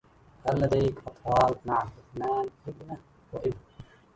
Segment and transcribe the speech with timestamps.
[0.45, 2.97] هل لديك أطفال؟ "نعم، اثنان، ابنة
[3.33, 3.57] و إبن".